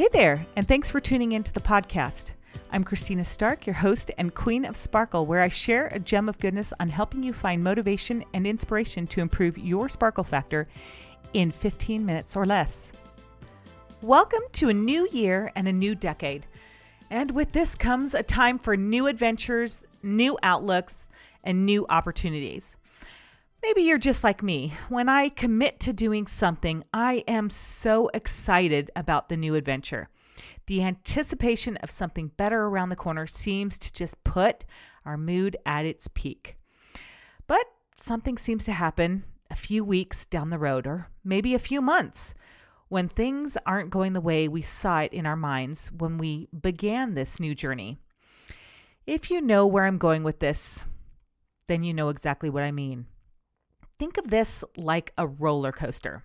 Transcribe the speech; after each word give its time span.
Hey 0.00 0.08
there, 0.12 0.46
and 0.56 0.66
thanks 0.66 0.88
for 0.88 0.98
tuning 0.98 1.32
in 1.32 1.42
to 1.42 1.52
the 1.52 1.60
podcast. 1.60 2.30
I'm 2.72 2.84
Christina 2.84 3.22
Stark, 3.22 3.66
your 3.66 3.74
host 3.74 4.10
and 4.16 4.34
queen 4.34 4.64
of 4.64 4.74
Sparkle, 4.74 5.26
where 5.26 5.42
I 5.42 5.50
share 5.50 5.88
a 5.88 5.98
gem 5.98 6.26
of 6.26 6.38
goodness 6.38 6.72
on 6.80 6.88
helping 6.88 7.22
you 7.22 7.34
find 7.34 7.62
motivation 7.62 8.24
and 8.32 8.46
inspiration 8.46 9.06
to 9.08 9.20
improve 9.20 9.58
your 9.58 9.90
sparkle 9.90 10.24
factor 10.24 10.66
in 11.34 11.50
15 11.50 12.06
minutes 12.06 12.34
or 12.34 12.46
less. 12.46 12.92
Welcome 14.00 14.40
to 14.52 14.70
a 14.70 14.72
new 14.72 15.06
year 15.12 15.52
and 15.54 15.68
a 15.68 15.72
new 15.72 15.94
decade. 15.94 16.46
And 17.10 17.32
with 17.32 17.52
this 17.52 17.74
comes 17.74 18.14
a 18.14 18.22
time 18.22 18.58
for 18.58 18.78
new 18.78 19.06
adventures, 19.06 19.84
new 20.02 20.38
outlooks, 20.42 21.10
and 21.44 21.66
new 21.66 21.84
opportunities. 21.90 22.78
Maybe 23.62 23.82
you're 23.82 23.98
just 23.98 24.24
like 24.24 24.42
me. 24.42 24.72
When 24.88 25.08
I 25.08 25.28
commit 25.28 25.80
to 25.80 25.92
doing 25.92 26.26
something, 26.26 26.82
I 26.94 27.24
am 27.28 27.50
so 27.50 28.08
excited 28.14 28.90
about 28.96 29.28
the 29.28 29.36
new 29.36 29.54
adventure. 29.54 30.08
The 30.66 30.82
anticipation 30.82 31.76
of 31.78 31.90
something 31.90 32.28
better 32.38 32.62
around 32.62 32.88
the 32.88 32.96
corner 32.96 33.26
seems 33.26 33.78
to 33.80 33.92
just 33.92 34.24
put 34.24 34.64
our 35.04 35.18
mood 35.18 35.58
at 35.66 35.84
its 35.84 36.08
peak. 36.08 36.56
But 37.46 37.66
something 37.98 38.38
seems 38.38 38.64
to 38.64 38.72
happen 38.72 39.24
a 39.50 39.56
few 39.56 39.84
weeks 39.84 40.24
down 40.24 40.48
the 40.48 40.58
road, 40.58 40.86
or 40.86 41.08
maybe 41.22 41.54
a 41.54 41.58
few 41.58 41.82
months, 41.82 42.34
when 42.88 43.08
things 43.08 43.58
aren't 43.66 43.90
going 43.90 44.14
the 44.14 44.20
way 44.22 44.48
we 44.48 44.62
saw 44.62 45.00
it 45.00 45.12
in 45.12 45.26
our 45.26 45.36
minds 45.36 45.90
when 45.98 46.16
we 46.16 46.48
began 46.58 47.12
this 47.12 47.38
new 47.38 47.54
journey. 47.54 47.98
If 49.06 49.30
you 49.30 49.42
know 49.42 49.66
where 49.66 49.84
I'm 49.84 49.98
going 49.98 50.22
with 50.22 50.38
this, 50.38 50.86
then 51.66 51.82
you 51.82 51.92
know 51.92 52.08
exactly 52.08 52.48
what 52.48 52.62
I 52.62 52.70
mean. 52.70 53.06
Think 54.00 54.16
of 54.16 54.30
this 54.30 54.64
like 54.78 55.12
a 55.18 55.26
roller 55.26 55.72
coaster. 55.72 56.24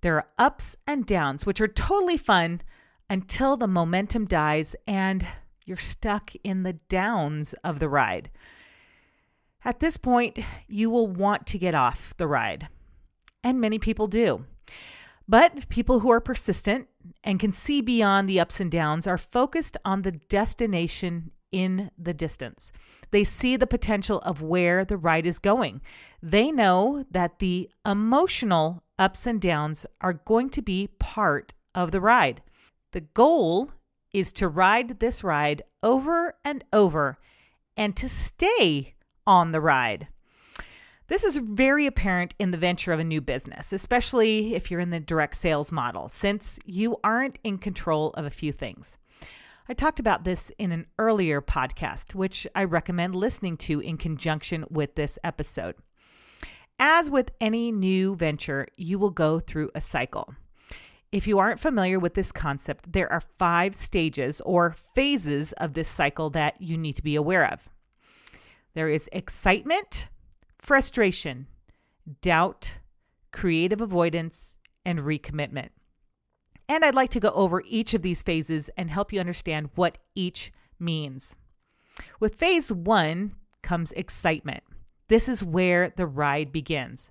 There 0.00 0.16
are 0.16 0.26
ups 0.36 0.76
and 0.88 1.06
downs, 1.06 1.46
which 1.46 1.60
are 1.60 1.68
totally 1.68 2.16
fun 2.16 2.62
until 3.08 3.56
the 3.56 3.68
momentum 3.68 4.24
dies 4.24 4.74
and 4.88 5.24
you're 5.64 5.76
stuck 5.76 6.32
in 6.42 6.64
the 6.64 6.72
downs 6.72 7.54
of 7.62 7.78
the 7.78 7.88
ride. 7.88 8.28
At 9.64 9.78
this 9.78 9.98
point, 9.98 10.40
you 10.66 10.90
will 10.90 11.06
want 11.06 11.46
to 11.46 11.58
get 11.58 11.76
off 11.76 12.12
the 12.16 12.26
ride, 12.26 12.66
and 13.44 13.60
many 13.60 13.78
people 13.78 14.08
do. 14.08 14.46
But 15.28 15.68
people 15.68 16.00
who 16.00 16.10
are 16.10 16.20
persistent 16.20 16.88
and 17.22 17.38
can 17.38 17.52
see 17.52 17.80
beyond 17.80 18.28
the 18.28 18.40
ups 18.40 18.58
and 18.58 18.68
downs 18.68 19.06
are 19.06 19.16
focused 19.16 19.76
on 19.84 20.02
the 20.02 20.10
destination 20.10 21.30
in 21.52 21.90
the 21.98 22.14
distance. 22.14 22.72
They 23.10 23.24
see 23.24 23.56
the 23.56 23.66
potential 23.66 24.18
of 24.20 24.42
where 24.42 24.84
the 24.84 24.96
ride 24.96 25.26
is 25.26 25.38
going. 25.38 25.80
They 26.22 26.50
know 26.50 27.04
that 27.10 27.38
the 27.38 27.70
emotional 27.84 28.82
ups 28.98 29.26
and 29.26 29.40
downs 29.40 29.86
are 30.00 30.12
going 30.12 30.50
to 30.50 30.62
be 30.62 30.88
part 30.98 31.54
of 31.74 31.90
the 31.90 32.00
ride. 32.00 32.42
The 32.92 33.00
goal 33.00 33.72
is 34.12 34.32
to 34.32 34.48
ride 34.48 35.00
this 35.00 35.22
ride 35.22 35.62
over 35.82 36.34
and 36.44 36.64
over 36.72 37.18
and 37.76 37.96
to 37.96 38.08
stay 38.08 38.94
on 39.26 39.52
the 39.52 39.60
ride. 39.60 40.08
This 41.06 41.24
is 41.24 41.38
very 41.38 41.86
apparent 41.86 42.34
in 42.38 42.52
the 42.52 42.58
venture 42.58 42.92
of 42.92 43.00
a 43.00 43.04
new 43.04 43.20
business, 43.20 43.72
especially 43.72 44.54
if 44.54 44.70
you're 44.70 44.78
in 44.78 44.90
the 44.90 45.00
direct 45.00 45.36
sales 45.36 45.72
model, 45.72 46.08
since 46.08 46.60
you 46.64 46.98
aren't 47.02 47.40
in 47.42 47.58
control 47.58 48.10
of 48.10 48.24
a 48.24 48.30
few 48.30 48.52
things. 48.52 48.96
I 49.70 49.72
talked 49.72 50.00
about 50.00 50.24
this 50.24 50.50
in 50.58 50.72
an 50.72 50.86
earlier 50.98 51.40
podcast, 51.40 52.12
which 52.12 52.44
I 52.56 52.64
recommend 52.64 53.14
listening 53.14 53.56
to 53.58 53.78
in 53.78 53.98
conjunction 53.98 54.64
with 54.68 54.96
this 54.96 55.16
episode. 55.22 55.76
As 56.80 57.08
with 57.08 57.30
any 57.40 57.70
new 57.70 58.16
venture, 58.16 58.66
you 58.76 58.98
will 58.98 59.10
go 59.10 59.38
through 59.38 59.70
a 59.72 59.80
cycle. 59.80 60.34
If 61.12 61.28
you 61.28 61.38
aren't 61.38 61.60
familiar 61.60 62.00
with 62.00 62.14
this 62.14 62.32
concept, 62.32 62.92
there 62.92 63.12
are 63.12 63.20
five 63.20 63.76
stages 63.76 64.40
or 64.40 64.74
phases 64.96 65.52
of 65.52 65.74
this 65.74 65.88
cycle 65.88 66.30
that 66.30 66.60
you 66.60 66.76
need 66.76 66.96
to 66.96 67.02
be 67.02 67.14
aware 67.14 67.46
of. 67.46 67.68
There 68.74 68.88
is 68.88 69.08
excitement, 69.12 70.08
frustration, 70.58 71.46
doubt, 72.22 72.78
creative 73.30 73.80
avoidance, 73.80 74.58
and 74.84 74.98
recommitment. 74.98 75.68
And 76.70 76.84
I'd 76.84 76.94
like 76.94 77.10
to 77.10 77.20
go 77.20 77.30
over 77.30 77.64
each 77.66 77.94
of 77.94 78.02
these 78.02 78.22
phases 78.22 78.70
and 78.76 78.92
help 78.92 79.12
you 79.12 79.18
understand 79.18 79.70
what 79.74 79.98
each 80.14 80.52
means. 80.78 81.34
With 82.20 82.36
phase 82.36 82.70
one 82.70 83.34
comes 83.60 83.90
excitement. 83.90 84.62
This 85.08 85.28
is 85.28 85.42
where 85.42 85.90
the 85.90 86.06
ride 86.06 86.52
begins. 86.52 87.10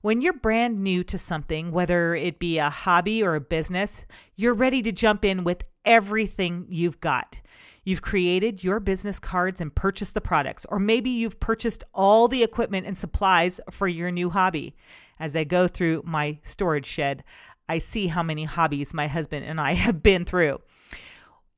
When 0.00 0.22
you're 0.22 0.32
brand 0.32 0.78
new 0.78 1.04
to 1.04 1.18
something, 1.18 1.70
whether 1.70 2.14
it 2.14 2.38
be 2.38 2.56
a 2.56 2.70
hobby 2.70 3.22
or 3.22 3.34
a 3.34 3.42
business, 3.42 4.06
you're 4.36 4.54
ready 4.54 4.80
to 4.80 4.90
jump 4.90 5.22
in 5.22 5.44
with 5.44 5.64
everything 5.84 6.64
you've 6.70 7.02
got. 7.02 7.42
You've 7.84 8.00
created 8.00 8.64
your 8.64 8.80
business 8.80 9.18
cards 9.18 9.60
and 9.60 9.74
purchased 9.74 10.14
the 10.14 10.22
products, 10.22 10.64
or 10.70 10.78
maybe 10.78 11.10
you've 11.10 11.40
purchased 11.40 11.84
all 11.92 12.26
the 12.26 12.42
equipment 12.42 12.86
and 12.86 12.96
supplies 12.96 13.60
for 13.70 13.86
your 13.86 14.10
new 14.10 14.30
hobby. 14.30 14.74
As 15.20 15.36
I 15.36 15.44
go 15.44 15.68
through 15.68 16.02
my 16.06 16.38
storage 16.42 16.86
shed, 16.86 17.22
I 17.68 17.78
see 17.78 18.08
how 18.08 18.22
many 18.22 18.44
hobbies 18.44 18.94
my 18.94 19.08
husband 19.08 19.46
and 19.46 19.60
I 19.60 19.72
have 19.84 20.02
been 20.02 20.24
through. 20.24 20.60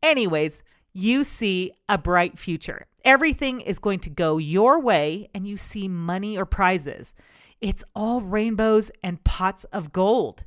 Anyways, 0.03 0.63
you 0.93 1.25
see 1.25 1.73
a 1.89 1.99
bright 1.99 2.39
future. 2.39 2.87
Everything 3.05 3.61
is 3.61 3.79
going 3.79 4.01
to 4.01 4.11
go 4.11 4.39
your 4.39 4.81
way, 4.81 5.29
and 5.35 5.47
you 5.47 5.57
see 5.57 5.89
money 5.89 6.37
or 6.37 6.45
prizes. 6.45 7.15
It's 7.61 7.85
all 7.95 8.21
rainbows 8.21 8.91
and 9.03 9.23
pots 9.23 9.65
of 9.65 9.93
gold. 9.93 10.45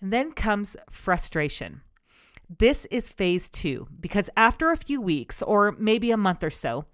And 0.00 0.12
then 0.12 0.32
comes 0.32 0.76
frustration. 0.90 1.80
This 2.58 2.84
is 2.86 3.08
phase 3.08 3.48
two 3.48 3.88
because 4.00 4.28
after 4.36 4.70
a 4.70 4.76
few 4.76 5.00
weeks 5.00 5.40
or 5.40 5.72
maybe 5.78 6.10
a 6.10 6.16
month 6.16 6.44
or 6.44 6.50
so, 6.50 6.84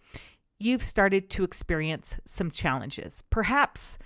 you've 0.59 0.83
started 0.83 1.29
to 1.31 1.45
experience 1.45 2.21
some 2.25 2.51
challenges. 2.51 3.23
Perhaps 3.31 3.99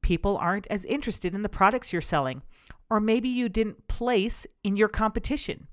people 0.00 0.38
aren't 0.38 0.66
as 0.68 0.84
interested 0.86 1.34
in 1.34 1.42
the 1.42 1.48
products 1.48 1.92
you're 1.92 2.00
selling, 2.00 2.42
or 2.90 3.00
maybe 3.00 3.28
you 3.28 3.48
didn't 3.48 3.88
place 3.88 4.46
in 4.62 4.76
your 4.76 4.88
competition. 4.88 5.66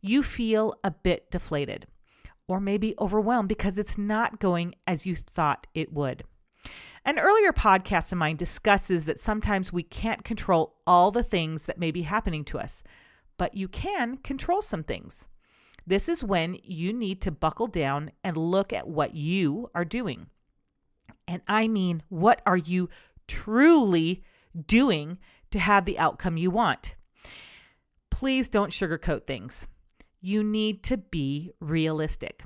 You 0.00 0.22
feel 0.22 0.74
a 0.82 0.90
bit 0.90 1.30
deflated 1.30 1.86
or 2.48 2.60
maybe 2.60 2.94
overwhelmed 2.98 3.48
because 3.48 3.78
it's 3.78 3.96
not 3.96 4.40
going 4.40 4.74
as 4.86 5.06
you 5.06 5.14
thought 5.14 5.66
it 5.74 5.92
would. 5.92 6.24
An 7.04 7.18
earlier 7.18 7.52
podcast 7.52 8.12
of 8.12 8.18
mine 8.18 8.36
discusses 8.36 9.06
that 9.06 9.20
sometimes 9.20 9.72
we 9.72 9.82
can't 9.82 10.24
control 10.24 10.76
all 10.86 11.10
the 11.10 11.22
things 11.22 11.66
that 11.66 11.78
may 11.78 11.90
be 11.90 12.02
happening 12.02 12.44
to 12.46 12.58
us, 12.58 12.82
but 13.38 13.54
you 13.54 13.68
can 13.68 14.18
control 14.18 14.60
some 14.60 14.82
things. 14.82 15.28
This 15.86 16.08
is 16.08 16.22
when 16.22 16.58
you 16.62 16.92
need 16.92 17.22
to 17.22 17.30
buckle 17.30 17.68
down 17.68 18.10
and 18.22 18.36
look 18.36 18.72
at 18.72 18.86
what 18.86 19.14
you 19.14 19.70
are 19.74 19.84
doing. 19.84 20.26
And 21.26 21.40
I 21.48 21.68
mean, 21.68 22.02
what 22.08 22.42
are 22.44 22.56
you 22.56 22.90
truly 23.26 24.22
doing 24.66 25.18
to 25.50 25.58
have 25.58 25.84
the 25.84 25.98
outcome 25.98 26.36
you 26.36 26.50
want. 26.50 26.94
Please 28.10 28.48
don't 28.48 28.72
sugarcoat 28.72 29.26
things. 29.26 29.66
You 30.20 30.42
need 30.42 30.82
to 30.84 30.96
be 30.96 31.52
realistic. 31.60 32.42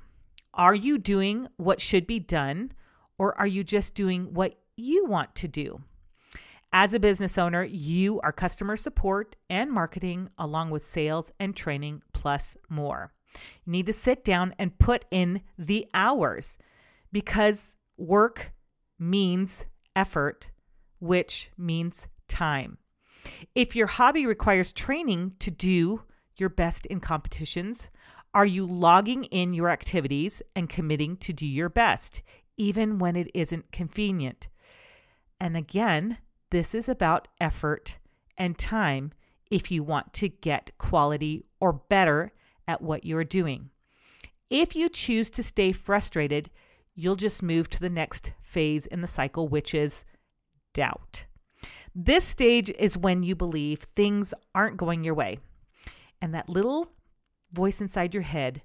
Are 0.53 0.75
you 0.75 0.98
doing 0.98 1.48
what 1.56 1.81
should 1.81 2.06
be 2.06 2.20
done, 2.20 2.72
or 3.19 3.37
are 3.38 3.47
you 3.47 3.64
just 3.64 3.94
doing 3.94 4.34
what 4.34 4.56
you 4.76 5.06
want 5.06 5.34
to 5.37 5.48
do? 5.48 5.81
As 6.72 6.94
a 6.94 7.00
business 7.00 7.38
owner, 7.38 7.62
you 7.64 8.20
are 8.20 8.32
customer 8.32 8.76
support 8.76 9.37
and 9.48 9.70
marketing, 9.70 10.28
along 10.38 10.70
with 10.70 10.84
sales 10.84 11.32
and 11.38 11.54
training, 11.54 12.03
plus 12.12 12.56
more. 12.69 13.12
You 13.64 13.72
need 13.72 13.87
to 13.87 13.93
sit 13.93 14.25
down 14.25 14.54
and 14.59 14.78
put 14.78 15.04
in 15.10 15.43
the 15.59 15.87
hours 15.94 16.59
because 17.12 17.76
work 17.97 18.53
means 18.98 19.66
effort, 19.94 20.50
which 20.98 21.50
means 21.56 22.09
time. 22.28 22.78
If 23.54 23.74
your 23.76 23.86
hobby 23.86 24.26
requires 24.26 24.72
training 24.72 25.34
to 25.38 25.50
do 25.50 26.02
your 26.36 26.48
best 26.48 26.86
in 26.86 27.00
competitions, 27.00 27.90
are 28.32 28.46
you 28.46 28.66
logging 28.66 29.25
in 29.25 29.54
your 29.54 29.70
activities 29.70 30.43
and 30.56 30.69
committing 30.69 31.16
to 31.19 31.32
do 31.32 31.46
your 31.46 31.69
best, 31.69 32.22
even 32.56 32.99
when 32.99 33.14
it 33.16 33.31
isn't 33.32 33.70
convenient? 33.70 34.49
And 35.40 35.56
again, 35.56 36.19
this 36.50 36.75
is 36.75 36.88
about 36.88 37.28
effort 37.40 37.99
and 38.37 38.58
time 38.58 39.12
if 39.50 39.70
you 39.70 39.82
want 39.82 40.12
to 40.14 40.28
get 40.28 40.76
quality 40.78 41.44
or 41.60 41.72
better 41.72 42.32
at 42.66 42.82
what 42.82 43.04
you're 43.04 43.25
doing. 43.25 43.70
If 44.50 44.75
you 44.75 44.88
choose 44.88 45.31
to 45.31 45.43
stay 45.43 45.72
frustrated, 45.72 46.50
you'll 46.94 47.16
just 47.16 47.43
move 47.43 47.69
to 47.70 47.81
the 47.81 47.90
next 47.90 48.32
phase 48.43 48.87
in 48.87 49.00
the 49.00 49.08
cycle, 49.08 49.49
which 49.49 49.75
is 49.75 50.04
doubt. 50.72 51.25
This 51.94 52.25
stage 52.25 52.70
is 52.70 52.99
when 52.99 53.23
you 53.23 53.37
believe 53.37 53.81
things 53.81 54.35
aren't 54.52 54.76
going 54.76 55.05
your 55.05 55.14
way. 55.14 55.38
And 56.20 56.35
that 56.35 56.49
little 56.49 56.91
voice 57.52 57.81
inside 57.81 58.14
your 58.14 58.25
head 58.25 58.62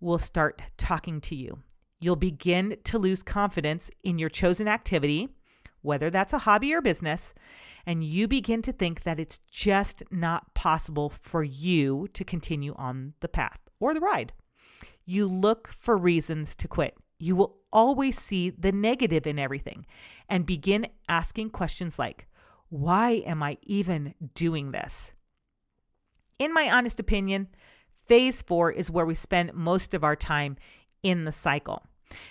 will 0.00 0.18
start 0.18 0.62
talking 0.78 1.20
to 1.20 1.34
you. 1.34 1.58
You'll 2.00 2.16
begin 2.16 2.78
to 2.84 2.98
lose 2.98 3.22
confidence 3.22 3.90
in 4.02 4.18
your 4.18 4.30
chosen 4.30 4.66
activity, 4.66 5.28
whether 5.82 6.08
that's 6.08 6.32
a 6.32 6.38
hobby 6.38 6.72
or 6.72 6.80
business, 6.80 7.34
and 7.84 8.02
you 8.02 8.26
begin 8.26 8.62
to 8.62 8.72
think 8.72 9.02
that 9.02 9.20
it's 9.20 9.38
just 9.50 10.02
not 10.10 10.54
possible 10.54 11.10
for 11.10 11.42
you 11.42 12.08
to 12.14 12.24
continue 12.24 12.74
on 12.76 13.12
the 13.20 13.28
path 13.28 13.60
or 13.78 13.92
the 13.92 14.00
ride. 14.00 14.32
You 15.04 15.26
look 15.26 15.68
for 15.68 15.98
reasons 15.98 16.54
to 16.56 16.68
quit. 16.68 16.96
You 17.18 17.36
will 17.36 17.58
always 17.70 18.18
see 18.18 18.48
the 18.48 18.72
negative 18.72 19.26
in 19.26 19.38
everything 19.38 19.84
and 20.30 20.46
begin 20.46 20.86
asking 21.10 21.50
questions 21.50 21.98
like, 21.98 22.26
Why 22.70 23.22
am 23.26 23.42
I 23.42 23.58
even 23.62 24.14
doing 24.34 24.70
this? 24.70 25.12
In 26.38 26.54
my 26.54 26.70
honest 26.70 27.00
opinion, 27.00 27.48
phase 28.06 28.42
four 28.42 28.70
is 28.70 28.90
where 28.90 29.04
we 29.04 29.14
spend 29.14 29.52
most 29.54 29.92
of 29.92 30.04
our 30.04 30.16
time 30.16 30.56
in 31.02 31.24
the 31.24 31.32
cycle. 31.32 31.84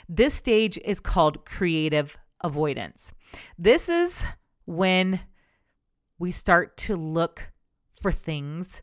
This 0.08 0.34
stage 0.34 0.80
is 0.84 1.02
called 1.02 1.46
creative 1.46 2.18
avoidance. 2.42 3.14
This 3.58 3.90
is 3.90 4.26
when 4.66 5.20
we 6.18 6.32
start 6.32 6.78
to 6.78 6.96
look 6.96 7.52
for 8.02 8.12
things 8.12 8.82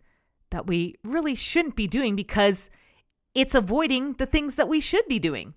that 0.51 0.67
we 0.67 0.95
really 1.05 1.35
shouldn't 1.35 1.75
be 1.75 1.87
doing 1.87 2.17
because 2.17 2.69
it's 3.35 3.55
avoiding 3.55 4.15
the 4.15 4.27
things 4.27 4.57
that 4.57 4.69
we 4.69 4.81
should 4.81 5.07
be 5.09 5.19
doing. 5.19 5.55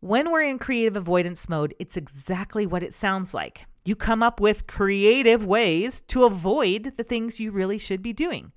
When 0.00 0.30
we're 0.30 0.42
in 0.42 0.58
creative 0.58 0.96
avoidance 0.96 1.48
mode, 1.48 1.74
it's 1.78 1.96
exactly 1.96 2.66
what 2.66 2.82
it 2.82 2.92
sounds 2.92 3.32
like. 3.32 3.66
You 3.84 3.96
come 3.96 4.22
up 4.22 4.40
with 4.40 4.66
creative 4.66 5.44
ways 5.44 6.02
to 6.02 6.24
avoid 6.24 6.94
the 6.96 7.02
things 7.02 7.40
you 7.40 7.50
really 7.50 7.78
should 7.78 8.02
be 8.02 8.12
doing. 8.12 8.52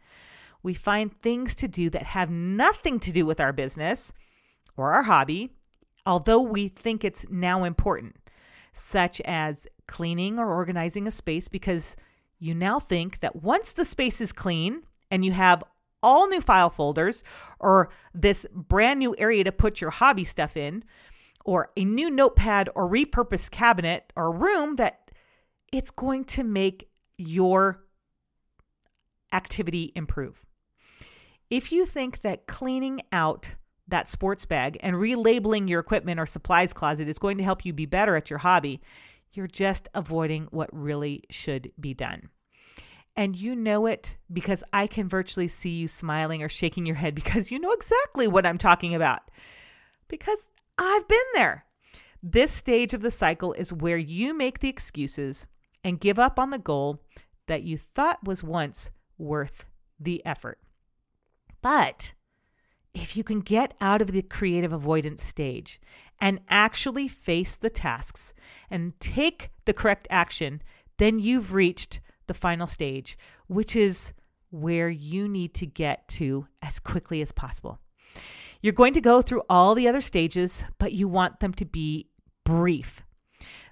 We 0.61 0.73
find 0.73 1.19
things 1.21 1.55
to 1.55 1.67
do 1.67 1.89
that 1.91 2.03
have 2.03 2.29
nothing 2.29 2.99
to 3.01 3.11
do 3.11 3.25
with 3.25 3.39
our 3.39 3.53
business 3.53 4.13
or 4.77 4.93
our 4.93 5.03
hobby, 5.03 5.51
although 6.05 6.41
we 6.41 6.67
think 6.67 7.03
it's 7.03 7.25
now 7.29 7.63
important, 7.63 8.17
such 8.73 9.21
as 9.21 9.67
cleaning 9.87 10.37
or 10.39 10.53
organizing 10.53 11.07
a 11.07 11.11
space 11.11 11.47
because 11.47 11.95
you 12.39 12.53
now 12.53 12.79
think 12.79 13.19
that 13.21 13.35
once 13.35 13.73
the 13.73 13.85
space 13.85 14.21
is 14.21 14.31
clean 14.31 14.83
and 15.09 15.23
you 15.23 15.31
have 15.31 15.63
all 16.03 16.27
new 16.27 16.41
file 16.41 16.69
folders 16.69 17.23
or 17.59 17.89
this 18.13 18.45
brand 18.53 18.99
new 18.99 19.15
area 19.17 19.43
to 19.43 19.51
put 19.51 19.81
your 19.81 19.89
hobby 19.89 20.23
stuff 20.23 20.55
in 20.55 20.83
or 21.45 21.71
a 21.77 21.85
new 21.85 22.09
notepad 22.09 22.69
or 22.75 22.89
repurposed 22.89 23.51
cabinet 23.51 24.11
or 24.15 24.31
room 24.31 24.75
that 24.75 25.04
it's 25.75 25.91
going 25.91 26.23
to 26.23 26.43
make 26.43 26.89
your 27.17 27.83
activity 29.33 29.91
improve. 29.93 30.45
If 31.49 31.69
you 31.69 31.85
think 31.85 32.21
that 32.21 32.47
cleaning 32.47 33.01
out 33.11 33.55
that 33.87 34.07
sports 34.07 34.45
bag 34.45 34.77
and 34.79 34.95
relabeling 34.95 35.69
your 35.69 35.81
equipment 35.81 36.19
or 36.19 36.25
supplies 36.25 36.71
closet 36.71 37.09
is 37.09 37.19
going 37.19 37.37
to 37.37 37.43
help 37.43 37.65
you 37.65 37.73
be 37.73 37.85
better 37.85 38.15
at 38.15 38.29
your 38.29 38.39
hobby, 38.39 38.81
you're 39.33 39.47
just 39.47 39.89
avoiding 39.93 40.47
what 40.51 40.69
really 40.71 41.23
should 41.29 41.71
be 41.77 41.93
done. 41.93 42.29
And 43.17 43.35
you 43.35 43.53
know 43.53 43.85
it 43.85 44.15
because 44.31 44.63
I 44.71 44.87
can 44.87 45.09
virtually 45.09 45.49
see 45.49 45.71
you 45.71 45.89
smiling 45.89 46.41
or 46.41 46.49
shaking 46.49 46.85
your 46.85 46.95
head 46.95 47.15
because 47.15 47.51
you 47.51 47.59
know 47.59 47.73
exactly 47.73 48.29
what 48.29 48.45
I'm 48.45 48.57
talking 48.57 48.95
about. 48.95 49.29
Because 50.07 50.51
I've 50.77 51.07
been 51.07 51.19
there. 51.33 51.65
This 52.23 52.51
stage 52.51 52.93
of 52.93 53.01
the 53.01 53.11
cycle 53.11 53.51
is 53.53 53.73
where 53.73 53.97
you 53.97 54.33
make 54.33 54.59
the 54.59 54.69
excuses 54.69 55.47
and 55.85 55.99
give 55.99 56.17
up 56.17 56.39
on 56.39 56.49
the 56.49 56.57
goal 56.57 56.99
that 57.45 57.61
you 57.61 57.77
thought 57.77 58.25
was 58.25 58.43
once 58.43 58.89
worth 59.19 59.65
the 59.99 60.25
effort. 60.25 60.59
But 61.61 62.13
if 62.95 63.15
you 63.15 63.23
can 63.23 63.41
get 63.41 63.75
out 63.79 64.01
of 64.01 64.11
the 64.11 64.23
creative 64.23 64.73
avoidance 64.73 65.23
stage 65.23 65.79
and 66.19 66.39
actually 66.49 67.07
face 67.07 67.55
the 67.55 67.69
tasks 67.69 68.33
and 68.69 68.99
take 68.99 69.51
the 69.65 69.73
correct 69.73 70.07
action, 70.09 70.63
then 70.97 71.19
you've 71.19 71.53
reached 71.53 71.99
the 72.25 72.33
final 72.33 72.65
stage, 72.65 73.15
which 73.47 73.75
is 73.75 74.11
where 74.49 74.89
you 74.89 75.27
need 75.27 75.53
to 75.53 75.67
get 75.67 76.07
to 76.07 76.47
as 76.63 76.79
quickly 76.79 77.21
as 77.21 77.31
possible. 77.31 77.79
You're 78.59 78.73
going 78.73 78.93
to 78.93 79.01
go 79.01 79.21
through 79.21 79.43
all 79.49 79.75
the 79.75 79.87
other 79.87 80.01
stages, 80.01 80.63
but 80.79 80.93
you 80.93 81.07
want 81.07 81.41
them 81.41 81.53
to 81.53 81.65
be 81.65 82.07
brief. 82.43 83.03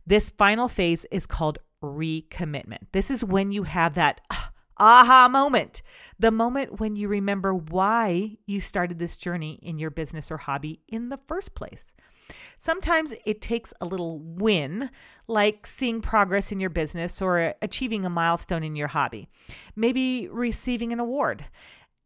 This 0.05 0.29
final 0.29 0.67
phase 0.67 1.05
is 1.09 1.25
called 1.25 1.57
recommitment. 1.83 2.87
This 2.91 3.11
is 3.11 3.23
when 3.23 3.51
you 3.51 3.63
have 3.63 3.93
that 3.95 4.21
ah, 4.31 4.51
aha 4.77 5.27
moment, 5.29 5.81
the 6.17 6.31
moment 6.31 6.79
when 6.79 6.95
you 6.95 7.07
remember 7.07 7.53
why 7.53 8.37
you 8.45 8.61
started 8.61 8.99
this 8.99 9.17
journey 9.17 9.59
in 9.61 9.77
your 9.77 9.91
business 9.91 10.31
or 10.31 10.37
hobby 10.37 10.81
in 10.87 11.09
the 11.09 11.19
first 11.25 11.53
place. 11.53 11.93
Sometimes 12.57 13.13
it 13.25 13.41
takes 13.41 13.73
a 13.81 13.85
little 13.85 14.19
win, 14.19 14.89
like 15.27 15.67
seeing 15.67 16.01
progress 16.01 16.51
in 16.51 16.59
your 16.59 16.69
business 16.69 17.21
or 17.21 17.53
achieving 17.61 18.05
a 18.05 18.09
milestone 18.09 18.63
in 18.63 18.75
your 18.75 18.87
hobby, 18.87 19.27
maybe 19.75 20.29
receiving 20.29 20.93
an 20.93 20.99
award. 20.99 21.45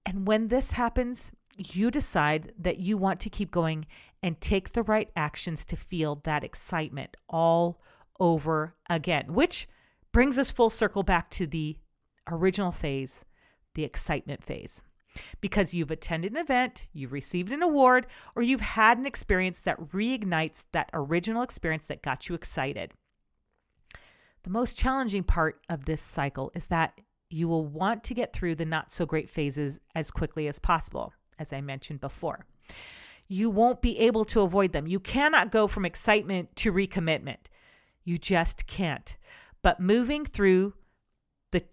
And 0.06 0.28
when 0.28 0.48
this 0.48 0.72
happens, 0.72 1.32
you 1.58 1.92
decide 1.92 2.54
that 2.58 2.80
you 2.80 2.98
want 2.98 3.20
to 3.22 3.30
keep 3.30 3.52
going 3.52 3.86
and 4.24 4.40
take 4.42 4.74
the 4.74 4.84
right 4.84 5.10
actions 5.16 5.66
to 5.66 5.76
feel 5.76 6.16
that 6.24 6.44
excitement 6.44 7.16
all 7.30 7.80
over 8.20 8.76
again, 8.90 9.34
which 9.34 9.68
brings 10.12 10.38
us 10.38 10.52
full 10.52 10.70
circle 10.70 11.04
back 11.04 11.30
to 11.32 11.48
the 11.48 11.78
original 12.30 12.72
phase, 12.72 13.26
the 13.76 13.84
excitement 13.84 14.44
phase. 14.44 14.82
Because 15.42 15.74
you've 15.74 15.92
attended 15.92 16.32
an 16.32 16.38
event, 16.38 16.88
you've 16.94 17.12
received 17.12 17.52
an 17.52 17.64
award, 17.64 18.06
or 18.36 18.44
you've 18.44 18.62
had 18.62 18.98
an 18.98 19.06
experience 19.06 19.62
that 19.62 19.80
reignites 19.80 20.66
that 20.74 20.90
original 20.94 21.42
experience 21.42 21.88
that 21.88 22.04
got 22.04 22.30
you 22.30 22.36
excited. 22.36 22.92
The 24.44 24.50
most 24.50 24.78
challenging 24.78 25.24
part 25.24 25.60
of 25.70 25.86
this 25.86 26.02
cycle 26.02 26.52
is 26.54 26.68
that 26.68 27.02
you 27.30 27.48
will 27.48 27.66
want 27.66 28.04
to 28.06 28.14
get 28.14 28.32
through 28.32 28.56
the 28.56 28.66
not 28.66 28.92
so 28.92 29.06
great 29.06 29.30
phases 29.30 29.80
as 29.96 30.12
quickly 30.12 30.48
as 30.48 30.60
possible, 30.60 31.14
as 31.38 31.52
I 31.52 31.62
mentioned 31.62 32.00
before. 32.00 32.46
You 33.28 33.50
won't 33.50 33.82
be 33.82 33.98
able 34.00 34.24
to 34.26 34.42
avoid 34.42 34.72
them. 34.72 34.88
You 34.88 35.00
cannot 35.00 35.52
go 35.52 35.68
from 35.68 35.84
excitement 35.84 36.56
to 36.58 36.72
recommitment. 36.72 37.48
You 38.08 38.18
just 38.18 38.68
can't. 38.68 39.18
But 39.62 39.82
moving 39.82 40.24
through 40.24 40.76
the 41.52 41.66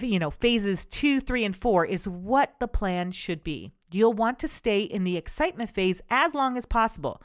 you 0.00 0.20
know 0.20 0.30
phases 0.30 0.84
2 0.86 1.20
3 1.20 1.44
and 1.44 1.56
4 1.56 1.84
is 1.84 2.06
what 2.06 2.54
the 2.60 2.68
plan 2.68 3.10
should 3.10 3.42
be. 3.42 3.72
You'll 3.90 4.12
want 4.12 4.38
to 4.38 4.48
stay 4.48 4.82
in 4.82 5.02
the 5.02 5.16
excitement 5.16 5.70
phase 5.70 6.00
as 6.10 6.32
long 6.32 6.56
as 6.56 6.64
possible. 6.64 7.20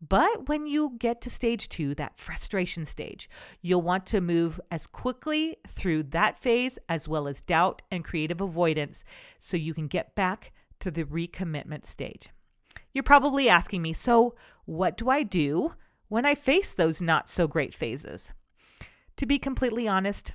But 0.00 0.48
when 0.48 0.68
you 0.68 0.94
get 0.96 1.20
to 1.22 1.30
stage 1.30 1.68
2 1.68 1.96
that 1.96 2.20
frustration 2.20 2.86
stage 2.86 3.28
you'll 3.62 3.82
want 3.82 4.06
to 4.06 4.20
move 4.20 4.60
as 4.70 4.86
quickly 4.86 5.56
through 5.66 6.04
that 6.04 6.38
phase 6.38 6.78
as 6.88 7.08
well 7.08 7.26
as 7.26 7.40
doubt 7.40 7.82
and 7.90 8.04
creative 8.04 8.40
avoidance 8.40 9.04
so 9.40 9.56
you 9.56 9.74
can 9.74 9.88
get 9.88 10.14
back 10.14 10.52
to 10.78 10.92
the 10.92 11.02
recommitment 11.02 11.84
stage. 11.84 12.28
You're 12.92 13.02
probably 13.02 13.48
asking 13.48 13.82
me 13.82 13.92
so 13.92 14.36
what 14.66 14.96
do 14.96 15.08
i 15.08 15.24
do 15.24 15.72
when 16.08 16.24
i 16.24 16.34
face 16.34 16.72
those 16.72 17.00
not 17.00 17.28
so 17.28 17.46
great 17.46 17.74
phases 17.74 18.32
to 19.16 19.26
be 19.26 19.38
completely 19.38 19.88
honest 19.88 20.34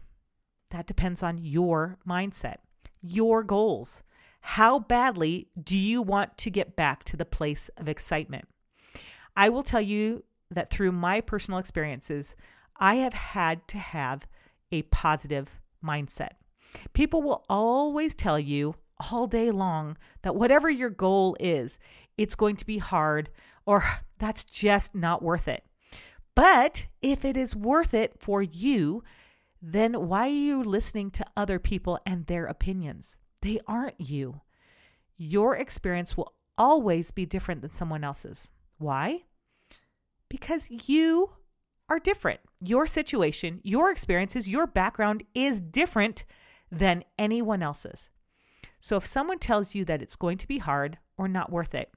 that 0.72 0.88
depends 0.88 1.22
on 1.22 1.38
your 1.38 1.98
mindset, 2.08 2.58
your 3.02 3.44
goals. 3.44 4.04
How 4.42 4.80
badly 4.80 5.50
do 5.62 5.78
you 5.78 6.02
want 6.02 6.38
to 6.40 6.50
get 6.50 6.76
back 6.76 7.04
to 7.06 7.18
the 7.18 7.26
place 7.26 7.70
of 7.78 7.88
excitement? 7.88 8.48
I 9.36 9.50
will 9.50 9.64
tell 9.64 9.82
you 9.82 10.24
that 10.50 10.70
through 10.70 10.94
my 10.94 11.22
personal 11.22 11.60
experiences, 11.60 12.36
I 12.78 12.96
have 12.96 13.14
had 13.14 13.68
to 13.70 13.78
have 13.78 14.28
a 14.72 14.82
positive 14.84 15.60
mindset. 15.84 16.32
People 16.94 17.22
will 17.22 17.46
always 17.50 18.16
tell 18.16 18.40
you 18.40 18.76
all 19.12 19.28
day 19.28 19.52
long 19.52 19.98
that 20.24 20.36
whatever 20.36 20.70
your 20.70 20.90
goal 20.90 21.36
is, 21.40 21.80
it's 22.18 22.36
going 22.36 22.56
to 22.56 22.66
be 22.66 22.78
hard 22.80 23.30
or 23.66 23.84
that's 24.22 24.44
just 24.44 24.94
not 24.94 25.24
worth 25.24 25.48
it. 25.48 25.66
But 26.36 26.88
if 27.02 27.26
it 27.26 27.36
is 27.36 27.56
worth 27.56 27.94
it 27.94 28.14
for 28.20 28.42
you, 28.42 29.04
then 29.62 30.08
why 30.08 30.28
are 30.28 30.32
you 30.32 30.64
listening 30.64 31.10
to 31.12 31.26
other 31.36 31.60
people 31.60 32.00
and 32.06 32.28
their 32.28 32.46
opinions? 32.46 33.18
They 33.42 33.60
aren't 33.68 34.00
you. 34.00 34.42
Your 35.18 35.58
experience 35.58 36.16
will 36.16 36.34
always 36.58 37.10
be 37.10 37.26
different 37.26 37.62
than 37.62 37.72
someone 37.72 38.04
else's. 38.04 38.52
Why? 38.78 39.24
Because 40.30 40.70
you 40.88 41.32
are 41.90 42.00
different. 42.00 42.42
Your 42.62 42.86
situation, 42.86 43.60
your 43.64 43.92
experiences, 43.92 44.48
your 44.48 44.68
background 44.68 45.24
is 45.34 45.62
different 45.62 46.26
than 46.72 47.04
anyone 47.18 47.64
else's. 47.64 48.10
So 48.80 48.98
if 48.98 49.06
someone 49.06 49.40
tells 49.40 49.76
you 49.76 49.84
that 49.86 50.02
it's 50.02 50.16
going 50.16 50.38
to 50.38 50.48
be 50.48 50.60
hard 50.60 51.00
or 51.18 51.28
not 51.28 51.52
worth 51.52 51.76
it, 51.76 51.92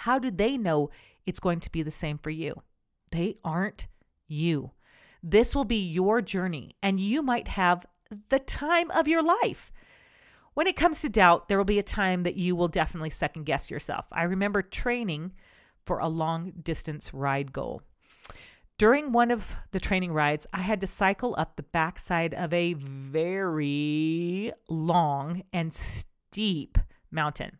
how 0.00 0.18
do 0.18 0.30
they 0.30 0.58
know 0.58 0.90
it's 1.26 1.40
going 1.40 1.60
to 1.60 1.70
be 1.70 1.82
the 1.82 1.90
same 1.90 2.18
for 2.18 2.30
you? 2.30 2.62
They 3.12 3.36
aren't 3.44 3.88
you. 4.28 4.70
This 5.22 5.54
will 5.54 5.64
be 5.64 5.84
your 5.84 6.22
journey, 6.22 6.76
and 6.82 7.00
you 7.00 7.22
might 7.22 7.48
have 7.48 7.84
the 8.28 8.38
time 8.38 8.90
of 8.92 9.08
your 9.08 9.22
life. 9.22 9.72
When 10.54 10.66
it 10.66 10.76
comes 10.76 11.02
to 11.02 11.08
doubt, 11.08 11.48
there 11.48 11.58
will 11.58 11.64
be 11.64 11.78
a 11.78 11.82
time 11.82 12.22
that 12.22 12.36
you 12.36 12.56
will 12.56 12.68
definitely 12.68 13.10
second 13.10 13.44
guess 13.44 13.70
yourself. 13.70 14.06
I 14.10 14.22
remember 14.22 14.62
training 14.62 15.32
for 15.84 15.98
a 15.98 16.08
long 16.08 16.52
distance 16.62 17.12
ride 17.12 17.52
goal. 17.52 17.82
during 18.78 19.12
one 19.12 19.30
of 19.30 19.56
the 19.70 19.80
training 19.80 20.12
rides, 20.12 20.46
I 20.52 20.60
had 20.60 20.80
to 20.82 20.86
cycle 20.86 21.34
up 21.38 21.56
the 21.56 21.62
backside 21.62 22.34
of 22.34 22.52
a 22.52 22.74
very 22.74 24.52
long 24.68 25.42
and 25.52 25.72
steep 25.72 26.78
mountain. 27.10 27.58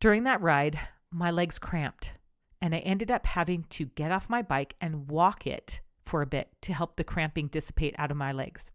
During 0.00 0.24
that 0.24 0.40
ride, 0.40 0.78
my 1.10 1.30
legs 1.30 1.58
cramped, 1.58 2.12
and 2.60 2.74
I 2.74 2.78
ended 2.78 3.10
up 3.10 3.26
having 3.26 3.64
to 3.70 3.86
get 3.86 4.10
off 4.10 4.30
my 4.30 4.42
bike 4.42 4.74
and 4.80 5.08
walk 5.08 5.46
it 5.46 5.80
for 6.04 6.22
a 6.22 6.26
bit 6.26 6.48
to 6.62 6.72
help 6.72 6.96
the 6.96 7.04
cramping 7.04 7.48
dissipate 7.48 7.94
out 7.98 8.10
of 8.10 8.16
my 8.16 8.32
legs. 8.32 8.70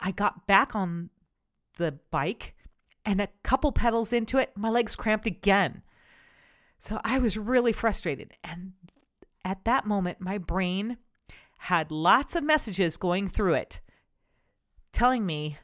I 0.00 0.10
got 0.10 0.46
back 0.46 0.74
on 0.74 1.10
the 1.78 1.98
bike, 2.10 2.54
and 3.04 3.20
a 3.20 3.28
couple 3.42 3.72
pedals 3.72 4.12
into 4.12 4.38
it, 4.38 4.52
my 4.56 4.68
legs 4.68 4.96
cramped 4.96 5.26
again. 5.26 5.82
So 6.78 7.00
I 7.04 7.18
was 7.18 7.36
really 7.36 7.72
frustrated. 7.72 8.34
And 8.42 8.72
at 9.44 9.64
that 9.64 9.86
moment, 9.86 10.20
my 10.20 10.38
brain 10.38 10.98
had 11.58 11.90
lots 11.90 12.36
of 12.36 12.44
messages 12.44 12.96
going 12.96 13.28
through 13.28 13.54
it 13.54 13.80
telling 14.92 15.26
me 15.26 15.58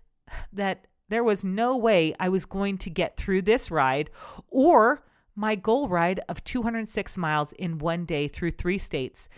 that 0.53 0.87
there 1.09 1.25
was 1.25 1.45
no 1.45 1.77
way 1.77 2.15
I 2.19 2.29
was 2.29 2.45
going 2.45 2.79
to 2.79 2.91
get 2.91 3.17
through 3.17 3.43
this 3.43 3.71
ride 3.71 4.11
or 4.49 5.05
my 5.35 5.55
goal 5.55 5.89
ride 5.89 6.21
of 6.29 6.45
206 6.45 7.17
miles 7.17 7.53
in 7.53 7.79
one 7.79 8.05
day 8.05 8.29
through 8.29 8.53
three 8.53 8.79
states 8.79 9.29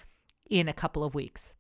in 0.49 0.69
a 0.69 0.73
couple 0.73 1.05
of 1.05 1.15
weeks. 1.15 1.55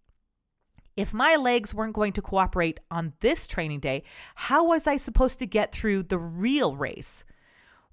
If 0.96 1.14
my 1.14 1.36
legs 1.36 1.72
weren't 1.72 1.94
going 1.94 2.12
to 2.14 2.22
cooperate 2.22 2.80
on 2.90 3.14
this 3.20 3.46
training 3.46 3.80
day, 3.80 4.02
how 4.34 4.66
was 4.66 4.86
I 4.86 4.98
supposed 4.98 5.38
to 5.38 5.46
get 5.46 5.72
through 5.72 6.04
the 6.04 6.18
real 6.18 6.76
race? 6.76 7.24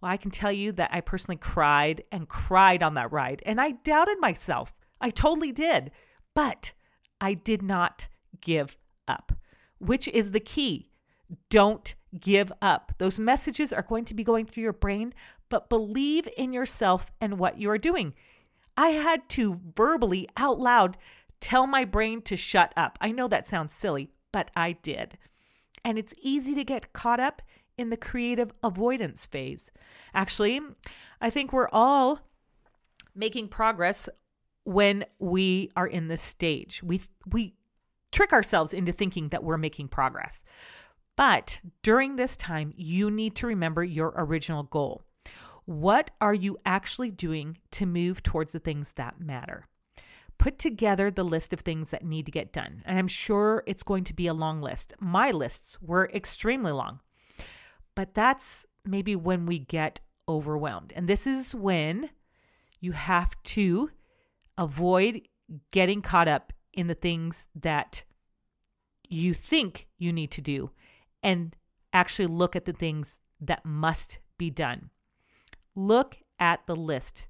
Well, 0.01 0.11
I 0.11 0.17
can 0.17 0.31
tell 0.31 0.51
you 0.51 0.71
that 0.73 0.89
I 0.93 1.01
personally 1.01 1.37
cried 1.37 2.03
and 2.11 2.27
cried 2.27 2.83
on 2.83 2.95
that 2.95 3.11
ride, 3.11 3.41
and 3.45 3.59
I 3.59 3.71
doubted 3.71 4.19
myself. 4.19 4.73
I 4.99 5.09
totally 5.09 5.51
did. 5.51 5.91
But 6.35 6.73
I 7.21 7.33
did 7.33 7.61
not 7.61 8.07
give 8.41 8.77
up, 9.07 9.33
which 9.79 10.07
is 10.07 10.31
the 10.31 10.39
key. 10.39 10.89
Don't 11.49 11.95
give 12.19 12.51
up. 12.61 12.93
Those 12.97 13.19
messages 13.19 13.73
are 13.73 13.81
going 13.81 14.05
to 14.05 14.13
be 14.13 14.23
going 14.23 14.45
through 14.45 14.63
your 14.63 14.73
brain, 14.73 15.13
but 15.49 15.69
believe 15.69 16.27
in 16.37 16.53
yourself 16.53 17.11
and 17.19 17.39
what 17.39 17.59
you 17.59 17.69
are 17.69 17.77
doing. 17.77 18.13
I 18.77 18.89
had 18.89 19.27
to 19.29 19.59
verbally, 19.75 20.29
out 20.37 20.59
loud, 20.59 20.97
tell 21.39 21.67
my 21.67 21.85
brain 21.85 22.21
to 22.23 22.37
shut 22.37 22.73
up. 22.77 22.97
I 23.01 23.11
know 23.11 23.27
that 23.27 23.47
sounds 23.47 23.73
silly, 23.73 24.09
but 24.31 24.51
I 24.55 24.73
did. 24.73 25.17
And 25.83 25.97
it's 25.97 26.13
easy 26.21 26.55
to 26.55 26.63
get 26.63 26.93
caught 26.93 27.19
up 27.19 27.41
in 27.77 27.89
the 27.89 27.97
creative 27.97 28.51
avoidance 28.63 29.25
phase. 29.25 29.71
Actually, 30.13 30.61
I 31.21 31.29
think 31.29 31.51
we're 31.51 31.69
all 31.71 32.19
making 33.15 33.47
progress 33.47 34.09
when 34.63 35.05
we 35.17 35.71
are 35.75 35.87
in 35.87 36.07
this 36.07 36.21
stage. 36.21 36.83
We 36.83 37.01
we 37.25 37.55
trick 38.11 38.33
ourselves 38.33 38.73
into 38.73 38.91
thinking 38.91 39.29
that 39.29 39.43
we're 39.43 39.57
making 39.57 39.87
progress. 39.87 40.43
But 41.15 41.59
during 41.83 42.15
this 42.15 42.37
time, 42.37 42.73
you 42.75 43.11
need 43.11 43.35
to 43.35 43.47
remember 43.47 43.83
your 43.83 44.13
original 44.15 44.63
goal. 44.63 45.03
What 45.69 46.09
are 46.19 46.33
you 46.33 46.57
actually 46.65 47.11
doing 47.11 47.59
to 47.73 47.85
move 47.85 48.23
towards 48.23 48.53
the 48.53 48.59
things 48.59 48.93
that 48.93 49.21
matter? 49.21 49.67
Put 50.39 50.57
together 50.57 51.11
the 51.11 51.23
list 51.23 51.53
of 51.53 51.59
things 51.59 51.91
that 51.91 52.03
need 52.03 52.25
to 52.25 52.31
get 52.31 52.51
done. 52.51 52.81
And 52.87 52.97
I'm 52.97 53.07
sure 53.07 53.63
it's 53.67 53.83
going 53.83 54.03
to 54.05 54.15
be 54.15 54.25
a 54.25 54.33
long 54.33 54.63
list. 54.63 54.95
My 54.99 55.29
lists 55.29 55.77
were 55.79 56.09
extremely 56.11 56.71
long. 56.71 57.01
But 57.93 58.15
that's 58.15 58.65
maybe 58.83 59.15
when 59.15 59.45
we 59.45 59.59
get 59.59 59.99
overwhelmed. 60.27 60.91
And 60.95 61.07
this 61.07 61.27
is 61.27 61.53
when 61.53 62.09
you 62.79 62.93
have 62.93 63.35
to 63.43 63.91
avoid 64.57 65.21
getting 65.69 66.01
caught 66.01 66.27
up 66.27 66.51
in 66.73 66.87
the 66.87 66.95
things 66.95 67.45
that 67.53 68.03
you 69.07 69.35
think 69.35 69.87
you 69.99 70.11
need 70.11 70.31
to 70.31 70.41
do 70.41 70.71
and 71.21 71.55
actually 71.93 72.25
look 72.25 72.55
at 72.55 72.65
the 72.65 72.73
things 72.73 73.19
that 73.39 73.63
must 73.63 74.17
be 74.39 74.49
done. 74.49 74.89
Look 75.79 76.17
at 76.39 76.67
the 76.67 76.75
list, 76.75 77.27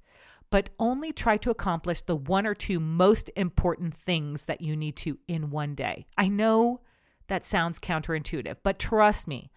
but 0.50 0.72
only 0.79 1.13
try 1.13 1.38
to 1.38 1.51
accomplish 1.51 2.01
the 2.01 2.15
one 2.15 2.48
or 2.48 2.56
two 2.56 2.79
most 2.79 3.29
important 3.36 3.96
things 3.96 4.46
that 4.46 4.60
you 4.60 4.75
need 4.75 4.96
to 4.98 5.20
in 5.27 5.51
one 5.51 5.75
day. 5.75 6.08
I 6.18 6.29
know 6.29 6.82
that 7.27 7.46
sounds 7.46 7.77
counterintuitive, 7.77 8.58
but 8.63 8.79
trust 8.79 9.27
me, 9.27 9.51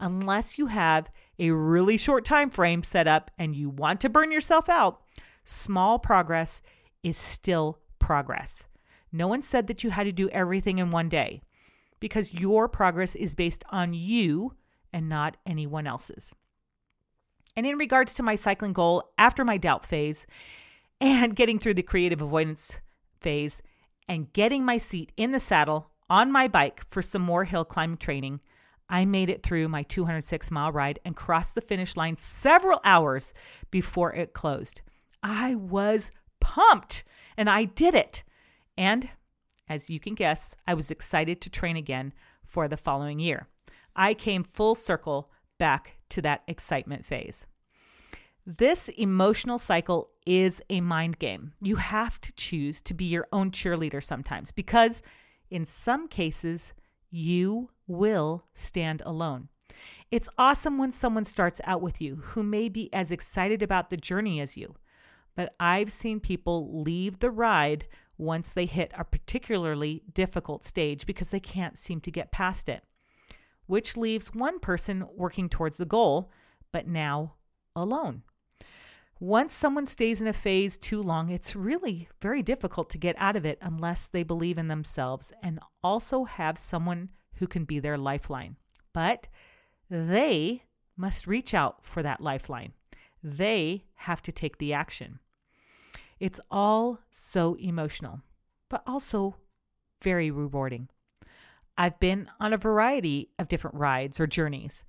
unless 0.00 0.56
you 0.56 0.68
have 0.68 1.10
a 1.38 1.50
really 1.50 1.98
short 1.98 2.24
time 2.24 2.48
frame 2.48 2.82
set 2.82 3.06
up 3.06 3.30
and 3.38 3.54
you 3.54 3.68
want 3.68 4.00
to 4.00 4.08
burn 4.08 4.32
yourself 4.32 4.70
out, 4.70 5.02
small 5.44 5.98
progress 5.98 6.62
is 7.02 7.18
still 7.18 7.80
progress. 7.98 8.66
No 9.12 9.28
one 9.28 9.42
said 9.42 9.66
that 9.66 9.84
you 9.84 9.90
had 9.90 10.04
to 10.04 10.12
do 10.12 10.30
everything 10.30 10.78
in 10.78 10.90
one 10.90 11.10
day 11.10 11.42
because 12.00 12.32
your 12.32 12.66
progress 12.66 13.14
is 13.14 13.34
based 13.34 13.62
on 13.68 13.92
you 13.92 14.54
and 14.90 15.06
not 15.06 15.36
anyone 15.44 15.86
else's. 15.86 16.34
And 17.58 17.66
in 17.66 17.76
regards 17.76 18.14
to 18.14 18.22
my 18.22 18.36
cycling 18.36 18.72
goal 18.72 19.10
after 19.18 19.44
my 19.44 19.56
doubt 19.56 19.84
phase 19.84 20.28
and 21.00 21.34
getting 21.34 21.58
through 21.58 21.74
the 21.74 21.82
creative 21.82 22.22
avoidance 22.22 22.78
phase 23.20 23.62
and 24.08 24.32
getting 24.32 24.64
my 24.64 24.78
seat 24.78 25.10
in 25.16 25.32
the 25.32 25.40
saddle 25.40 25.90
on 26.08 26.30
my 26.30 26.46
bike 26.46 26.84
for 26.88 27.02
some 27.02 27.22
more 27.22 27.42
hill 27.42 27.64
climbing 27.64 27.96
training, 27.96 28.38
I 28.88 29.06
made 29.06 29.28
it 29.28 29.42
through 29.42 29.66
my 29.66 29.82
206 29.82 30.52
mile 30.52 30.70
ride 30.70 31.00
and 31.04 31.16
crossed 31.16 31.56
the 31.56 31.60
finish 31.60 31.96
line 31.96 32.16
several 32.16 32.80
hours 32.84 33.34
before 33.72 34.14
it 34.14 34.34
closed. 34.34 34.80
I 35.24 35.56
was 35.56 36.12
pumped 36.38 37.02
and 37.36 37.50
I 37.50 37.64
did 37.64 37.96
it. 37.96 38.22
And 38.76 39.10
as 39.68 39.90
you 39.90 39.98
can 39.98 40.14
guess, 40.14 40.54
I 40.64 40.74
was 40.74 40.92
excited 40.92 41.40
to 41.40 41.50
train 41.50 41.76
again 41.76 42.12
for 42.46 42.68
the 42.68 42.76
following 42.76 43.18
year. 43.18 43.48
I 43.96 44.14
came 44.14 44.44
full 44.44 44.76
circle 44.76 45.32
back 45.58 45.97
to 46.10 46.22
that 46.22 46.42
excitement 46.46 47.04
phase. 47.04 47.46
This 48.46 48.88
emotional 48.88 49.58
cycle 49.58 50.10
is 50.26 50.62
a 50.70 50.80
mind 50.80 51.18
game. 51.18 51.52
You 51.60 51.76
have 51.76 52.20
to 52.22 52.32
choose 52.32 52.80
to 52.82 52.94
be 52.94 53.04
your 53.04 53.26
own 53.32 53.50
cheerleader 53.50 54.02
sometimes 54.02 54.52
because, 54.52 55.02
in 55.50 55.66
some 55.66 56.08
cases, 56.08 56.72
you 57.10 57.70
will 57.86 58.44
stand 58.54 59.02
alone. 59.04 59.48
It's 60.10 60.30
awesome 60.38 60.78
when 60.78 60.92
someone 60.92 61.26
starts 61.26 61.60
out 61.64 61.82
with 61.82 62.00
you 62.00 62.16
who 62.16 62.42
may 62.42 62.70
be 62.70 62.92
as 62.92 63.10
excited 63.10 63.62
about 63.62 63.90
the 63.90 63.96
journey 63.98 64.40
as 64.40 64.56
you 64.56 64.74
but 65.38 65.54
I've 65.60 65.92
seen 65.92 66.18
people 66.18 66.82
leave 66.82 67.20
the 67.20 67.30
ride 67.30 67.86
once 68.16 68.52
they 68.52 68.66
hit 68.66 68.90
a 68.98 69.04
particularly 69.04 70.02
difficult 70.12 70.64
stage 70.64 71.06
because 71.06 71.30
they 71.30 71.38
can't 71.38 71.78
seem 71.78 72.00
to 72.00 72.10
get 72.10 72.32
past 72.32 72.68
it, 72.68 72.82
which 73.68 73.96
leaves 73.96 74.34
one 74.34 74.58
person 74.58 75.06
working 75.14 75.48
towards 75.48 75.76
the 75.76 75.86
goal, 75.86 76.32
but 76.72 76.88
now 76.88 77.34
alone. 77.76 78.22
Once 79.20 79.54
someone 79.54 79.86
stays 79.86 80.20
in 80.20 80.26
a 80.26 80.32
phase 80.32 80.78
too 80.78 81.02
long, 81.02 81.28
it's 81.28 81.54
really 81.54 82.08
very 82.20 82.42
difficult 82.42 82.88
to 82.88 82.98
get 82.98 83.16
out 83.18 83.36
of 83.36 83.44
it 83.44 83.58
unless 83.60 84.06
they 84.06 84.22
believe 84.22 84.58
in 84.58 84.68
themselves 84.68 85.32
and 85.42 85.58
also 85.82 86.24
have 86.24 86.56
someone 86.56 87.08
who 87.34 87.46
can 87.46 87.64
be 87.64 87.78
their 87.78 87.98
lifeline. 87.98 88.56
But 88.92 89.28
they 89.90 90.64
must 90.96 91.26
reach 91.26 91.52
out 91.52 91.84
for 91.84 92.02
that 92.02 92.20
lifeline. 92.20 92.72
They 93.22 93.84
have 93.96 94.22
to 94.22 94.32
take 94.32 94.58
the 94.58 94.72
action. 94.72 95.18
It's 96.20 96.40
all 96.50 97.00
so 97.10 97.54
emotional, 97.54 98.22
but 98.68 98.82
also 98.86 99.36
very 100.02 100.30
rewarding. 100.30 100.88
I've 101.80 102.00
been 102.00 102.28
on 102.40 102.52
a 102.52 102.58
variety 102.58 103.30
of 103.38 103.46
different 103.46 103.76
rides 103.76 104.18
or 104.18 104.26
journeys. 104.26 104.84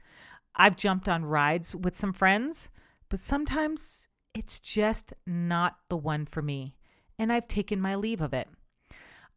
I've 0.56 0.76
jumped 0.76 1.08
on 1.08 1.24
rides 1.24 1.76
with 1.76 1.96
some 1.96 2.14
friends, 2.14 2.72
but 3.10 3.20
sometimes 3.20 4.08
it's 4.34 4.60
just 4.60 5.14
not 5.28 5.78
the 5.90 5.98
one 5.98 6.26
for 6.26 6.42
me, 6.42 6.76
and 7.20 7.32
I've 7.32 7.48
taken 7.48 7.80
my 7.80 7.94
leave 7.94 8.22
of 8.22 8.34
it. 8.34 8.48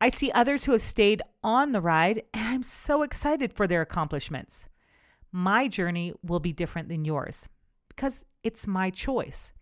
I 0.01 0.09
see 0.09 0.33
others 0.33 0.65
who 0.65 0.73
have 0.73 0.83
stayed 0.83 1.21
on 1.45 1.73
the 1.73 1.83
ride, 1.83 2.23
and 2.33 2.49
I'm 2.49 2.63
so 2.63 3.03
excited 3.03 3.53
for 3.53 3.67
their 3.67 3.83
accomplishments. 3.83 4.67
My 5.31 5.69
journey 5.69 6.15
will 6.23 6.41
be 6.41 6.53
different 6.55 6.89
than 6.89 7.05
yours 7.05 7.51
because 7.89 8.25
it's 8.43 8.67
my 8.67 8.89
choice. 8.89 9.53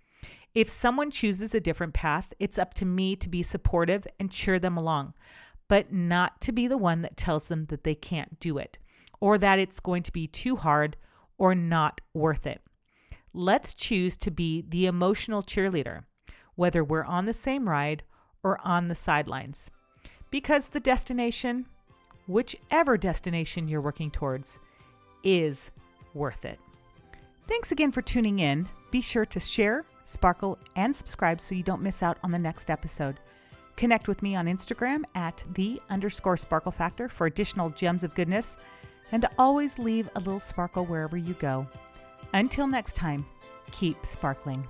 If 0.54 0.70
someone 0.70 1.10
chooses 1.10 1.54
a 1.54 1.60
different 1.60 1.94
path, 1.94 2.32
it's 2.38 2.58
up 2.58 2.74
to 2.74 2.84
me 2.84 3.16
to 3.16 3.28
be 3.28 3.42
supportive 3.42 4.06
and 4.18 4.30
cheer 4.30 4.58
them 4.58 4.76
along, 4.76 5.14
but 5.70 5.92
not 5.92 6.40
to 6.40 6.50
be 6.50 6.66
the 6.66 6.76
one 6.76 7.00
that 7.02 7.16
tells 7.16 7.46
them 7.46 7.66
that 7.66 7.84
they 7.84 7.94
can't 7.94 8.40
do 8.40 8.58
it 8.58 8.76
or 9.20 9.38
that 9.38 9.60
it's 9.60 9.78
going 9.78 10.02
to 10.02 10.12
be 10.12 10.26
too 10.26 10.56
hard 10.56 10.96
or 11.38 11.54
not 11.54 12.00
worth 12.12 12.44
it. 12.44 12.60
Let's 13.32 13.72
choose 13.72 14.16
to 14.16 14.32
be 14.32 14.64
the 14.68 14.86
emotional 14.86 15.44
cheerleader, 15.44 16.02
whether 16.56 16.82
we're 16.82 17.04
on 17.04 17.26
the 17.26 17.32
same 17.32 17.68
ride 17.68 18.02
or 18.42 18.58
on 18.64 18.88
the 18.88 18.96
sidelines, 18.96 19.70
because 20.32 20.70
the 20.70 20.80
destination, 20.80 21.66
whichever 22.26 22.98
destination 22.98 23.68
you're 23.68 23.80
working 23.80 24.10
towards, 24.10 24.58
is 25.22 25.70
worth 26.14 26.44
it. 26.44 26.58
Thanks 27.46 27.70
again 27.70 27.92
for 27.92 28.02
tuning 28.02 28.40
in. 28.40 28.68
Be 28.90 29.00
sure 29.00 29.26
to 29.26 29.38
share, 29.38 29.84
sparkle, 30.02 30.58
and 30.74 30.96
subscribe 30.96 31.40
so 31.40 31.54
you 31.54 31.62
don't 31.62 31.80
miss 31.80 32.02
out 32.02 32.18
on 32.24 32.32
the 32.32 32.40
next 32.40 32.70
episode. 32.70 33.20
Connect 33.80 34.08
with 34.08 34.20
me 34.20 34.36
on 34.36 34.44
Instagram 34.44 35.04
at 35.14 35.42
the 35.54 35.80
underscore 35.88 36.36
sparkle 36.36 36.70
factor 36.70 37.08
for 37.08 37.26
additional 37.26 37.70
gems 37.70 38.04
of 38.04 38.14
goodness, 38.14 38.58
and 39.10 39.24
always 39.38 39.78
leave 39.78 40.06
a 40.14 40.18
little 40.18 40.38
sparkle 40.38 40.84
wherever 40.84 41.16
you 41.16 41.32
go. 41.40 41.66
Until 42.34 42.66
next 42.66 42.94
time, 42.94 43.24
keep 43.72 44.04
sparkling. 44.04 44.68